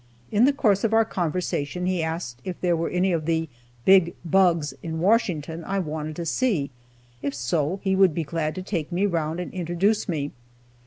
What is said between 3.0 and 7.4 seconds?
of the "big bugs" in Washington I wanted to see, if